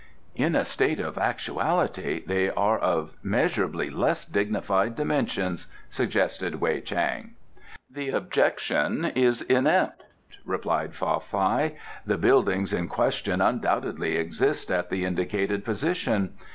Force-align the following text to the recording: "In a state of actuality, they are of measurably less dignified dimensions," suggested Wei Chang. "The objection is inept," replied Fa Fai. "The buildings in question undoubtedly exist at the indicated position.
"In 0.33 0.55
a 0.55 0.65
state 0.65 0.99
of 0.99 1.19
actuality, 1.19 2.23
they 2.25 2.49
are 2.49 2.79
of 2.79 3.13
measurably 3.21 3.91
less 3.91 4.25
dignified 4.25 4.95
dimensions," 4.95 5.67
suggested 5.91 6.59
Wei 6.59 6.81
Chang. 6.81 7.35
"The 7.87 8.09
objection 8.09 9.05
is 9.13 9.43
inept," 9.43 10.01
replied 10.43 10.95
Fa 10.95 11.19
Fai. 11.19 11.73
"The 12.03 12.17
buildings 12.17 12.73
in 12.73 12.87
question 12.87 13.41
undoubtedly 13.41 14.15
exist 14.15 14.71
at 14.71 14.89
the 14.89 15.05
indicated 15.05 15.63
position. 15.63 16.31